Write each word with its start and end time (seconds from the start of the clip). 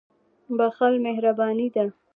•بښل 0.57 0.93
مهرباني 1.05 1.67
ده. 1.75 1.85